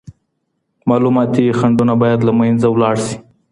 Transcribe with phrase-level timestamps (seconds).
[0.89, 3.15] معلوماتي خنډونه باید له منځه لاړ سي.